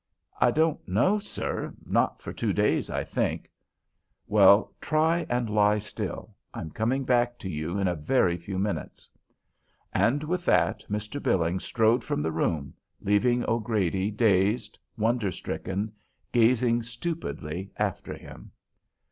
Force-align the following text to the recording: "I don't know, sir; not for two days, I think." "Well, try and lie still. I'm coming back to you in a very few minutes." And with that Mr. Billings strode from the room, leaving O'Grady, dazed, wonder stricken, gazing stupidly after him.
"I 0.39 0.49
don't 0.49 0.79
know, 0.87 1.19
sir; 1.19 1.75
not 1.85 2.23
for 2.23 2.33
two 2.33 2.53
days, 2.53 2.89
I 2.89 3.03
think." 3.03 3.51
"Well, 4.25 4.73
try 4.81 5.27
and 5.29 5.47
lie 5.47 5.77
still. 5.77 6.33
I'm 6.55 6.71
coming 6.71 7.03
back 7.03 7.37
to 7.37 7.47
you 7.51 7.77
in 7.77 7.87
a 7.87 7.93
very 7.93 8.35
few 8.35 8.57
minutes." 8.57 9.07
And 9.93 10.23
with 10.23 10.43
that 10.45 10.83
Mr. 10.89 11.21
Billings 11.21 11.65
strode 11.65 12.03
from 12.03 12.23
the 12.23 12.31
room, 12.31 12.73
leaving 12.99 13.45
O'Grady, 13.47 14.09
dazed, 14.09 14.79
wonder 14.97 15.31
stricken, 15.31 15.93
gazing 16.31 16.81
stupidly 16.81 17.69
after 17.77 18.15
him. 18.15 18.49